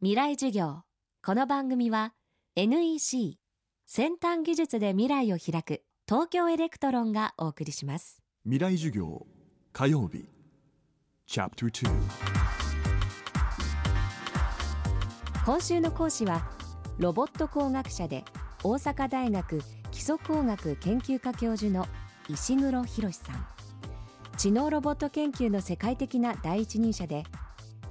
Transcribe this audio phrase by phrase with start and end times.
[0.00, 0.82] 未来授業。
[1.26, 2.12] この番組は
[2.54, 3.36] NEC
[3.84, 8.22] 先端技術で未来を開く東京エレクトロンがお送りします。
[8.44, 9.26] 未来授業
[9.72, 10.28] 火曜日。
[15.44, 16.48] 今週の講師は
[16.98, 18.24] ロボット工学者で
[18.62, 19.58] 大阪大学
[19.90, 21.88] 基礎工学研究科教授の
[22.28, 23.46] 石黒博さん。
[24.36, 27.24] 知能ロボット研究の世界的な第一人者で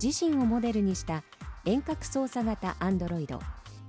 [0.01, 1.25] 自身をモデルにした
[1.67, 3.41] 遠隔操作型アンドロイド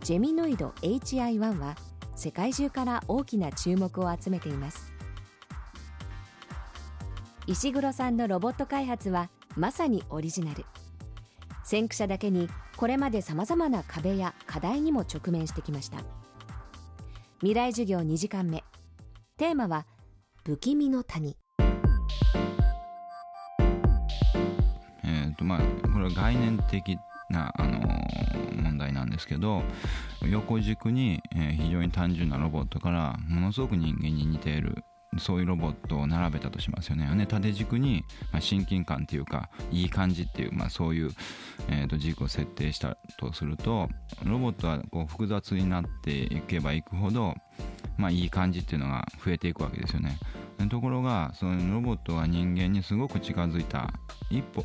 [0.02, 1.76] ジェミノイド HI1 は
[2.16, 4.92] 世界中から大きな注目を集めています。
[7.46, 10.64] 石黒さんのロボット開発はまさにオリジナル。
[11.62, 15.98] 先駆者だけにこれまでさまざまな壁や課題にも直面してきました。
[17.38, 18.64] 未来授業2時間目。
[19.36, 19.86] テーマは
[20.44, 21.36] 不気味の谷。
[25.04, 26.98] えーとまあ、これは概念的
[27.30, 27.98] な、あのー
[28.58, 29.62] 問題なんですけど
[30.22, 34.84] 横軸に、え非常に単純なロボットからものすごく人間に似ている
[35.18, 37.26] そういうロボットを並べたとしますよね。
[37.26, 41.10] 縦軸に、まあ、親近感っていうかいい感じっていう、まあ、そういう、
[41.68, 43.88] えーと軸を設定したとすると
[44.24, 47.34] ロボットはこう複雑になっていけばいくほど、
[47.96, 50.18] まあ、いい感じっていうのが増えていくわけですよね。
[50.70, 53.92] ところがそのロボットが人間にすごく近づいた
[54.28, 54.62] 一歩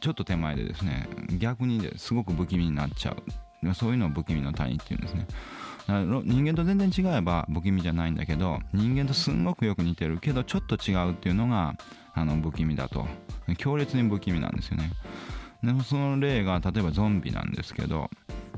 [0.00, 3.74] ちょっと手前でですね逆にですごく不気味になっちゃう。
[3.74, 5.26] そういうのを不気味の谷っていうんですね。
[5.88, 11.74] 人間と全然違えば不気味じゃないんだけど人間とすんごくよく似てるけどちょっと違うっていうのが
[12.14, 13.06] あの不気味だと。
[13.56, 14.92] 強烈に不気味なんですよね。
[15.62, 18.08] でもその例が例えばゾンビなんですけど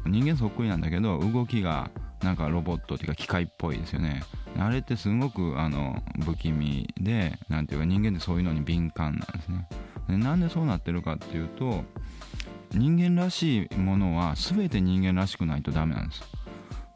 [0.06, 1.90] 人間そっくりなんだけど動きが
[2.22, 4.22] なんかロボットっていうか機械っぽいですよね。
[4.58, 9.66] あれってすごくあの不気味でなんていうか人間ってそういうのに敏感なんですね。
[10.18, 11.84] なんでそうなってるかっていうと
[12.72, 16.22] 人間らしいものは全て人間らしくないとダメなんです。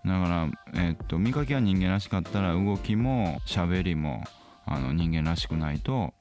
[0.05, 4.23] だから、えっと見かけは人間らしかったら動きも喋りも
[4.67, 6.13] あの人間らしくないと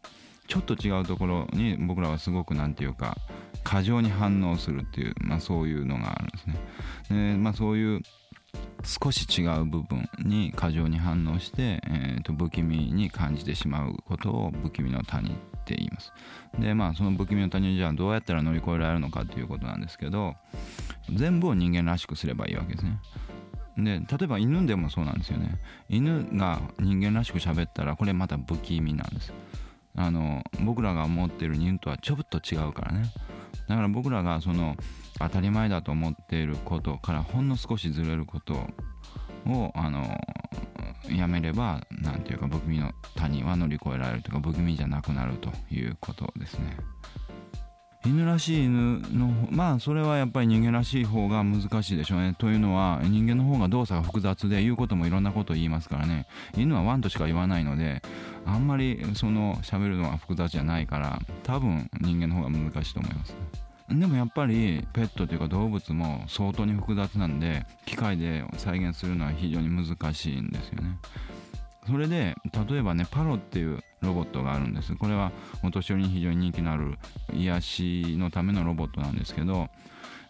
[0.48, 3.18] ちょっと違うところに僕らはすごくなんていうか
[3.64, 6.56] 過剰に反応するっていう、まあ、そういうのがあるんですね。
[7.34, 8.02] で、まあ、そういう
[8.84, 16.12] 少し違う部分に過剰に反応して、えー、と不気味に感じてしまうことを不気味の谷って言います。
[16.60, 20.36] でまあその不気味の谷をじゃあどうやったら乗り越えられるのかということなんですけど
[21.12, 23.00] 全部を人間らしくすればいいわけですね。
[23.76, 25.60] で例えば犬でもそうなんですよね。
[25.90, 29.34] 犬が人間らしく喋ったらこれまた不気味なんです。
[29.96, 33.12] あの僕らが思ってる犬とはちょっと違うからね。
[33.68, 34.76] だから僕らがその
[35.20, 38.54] 当たり前だと思っていることからほんの少しずれること
[39.46, 40.20] をあの
[41.10, 46.78] やめればなんていうか不気味の谷は乗り越えられるというか不気味じゃなくなるということですね。
[48.06, 52.36] 犬らしい犬のまあそれはやっぱり人間らしい方が難しいでしょうね。
[52.38, 56.28] というのは人間の方が動作が複雑で言うこともいろんなことを言いますからね。
[56.58, 58.02] 犬はワンとしか言わないので
[58.46, 63.36] あんまりその喋るのは複雑じゃないから多分人間の方が難しいと思います
[63.90, 70.98] でもやっぱりペットというか動物も相当に複雑なんで機械で再現するのは非常に難しいんですよね。
[71.86, 72.36] それで
[72.70, 74.96] 例えばねパロっていうロボットがあるんです。
[74.96, 75.32] これは
[75.64, 76.98] お年寄りに非常に人気のある
[77.34, 79.68] 癒しのためのロボットなんですけど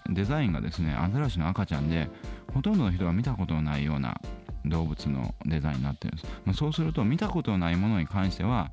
[0.09, 2.09] デザインがですねアザラシの赤ちゃんで
[2.53, 4.19] ほとんどの人が見たことのないような
[4.65, 8.71] 動物のデザインになってるんです、まあ、そうすると見たことのないものに関しては、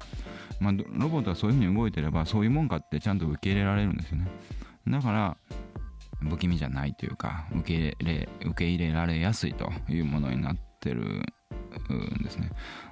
[0.60, 4.28] まあ、ロボットはそういうふうに動いてればそういうもんかってちゃんと受け入れられるんですよね。
[4.90, 5.36] だから
[6.28, 12.50] 不気味じゃないというか受け入れ受け入れられやすいというものになってるんですね。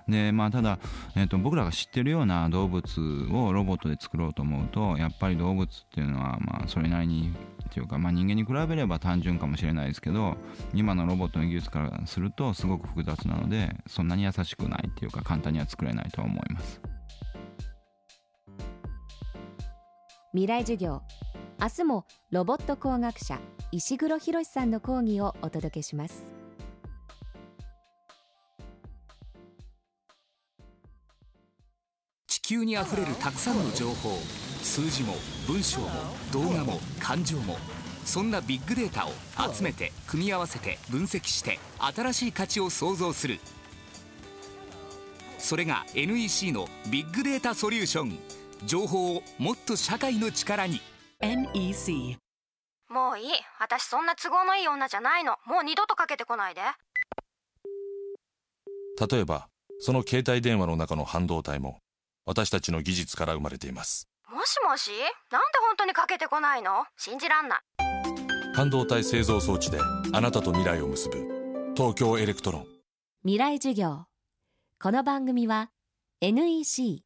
[0.09, 0.79] でまあただ、
[1.15, 2.83] えー、と僕らが知ってるような動物
[3.31, 7.35] をロボットで作ろうと思うとやっぱり動物っていうのはまあそれなりに
[7.69, 10.37] っていうか、まあ、人間に比べれば単純かもしれないですけど
[10.73, 16.81] 今のロボットの技術からするとすごく複雑なのでそんなに優しくないっていうか簡単には作れないと思います。
[20.33, 21.03] 未来授業。
[21.61, 23.37] 明日もロボット工学者
[23.73, 26.23] 石黒博さんの講義をお届けします。
[32.29, 34.19] 地球にあふれるたくさんの情報
[34.63, 35.15] 数字も
[35.49, 35.89] 文章も
[36.33, 37.57] 動画も感情も
[38.05, 39.11] そんなビッグデータを
[39.53, 43.41] 集めて組み合わせて分析して新しい価値を創造する。
[45.39, 48.17] それが NEC のビッグデータソリューション。
[48.65, 50.81] 情報をもっと社会の力に。
[51.21, 52.17] NEC
[52.89, 53.33] もういい。
[53.59, 55.33] 私そんな都合のいい女じゃないの。
[55.47, 56.61] もう二度とかけてこないで。
[59.11, 59.49] 例えば
[59.81, 61.81] その携帯電話の中の半導体も
[62.25, 64.07] 私たちの技術から生まれています。
[64.31, 64.93] もしもし？
[65.33, 66.85] なんで本当にかけてこないの？
[66.97, 67.61] 信じらんない。
[68.55, 69.81] 半導体製造装置で
[70.13, 71.75] あなたと未来を結ぶ。
[71.77, 72.67] 東京エレクトロン。
[73.23, 74.05] 未来授業。
[74.81, 75.73] この番組は
[76.21, 77.03] NEC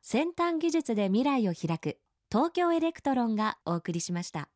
[0.00, 1.98] 先端技術で未来を開く。
[2.32, 4.48] 東京エレクトロンがお送りしました。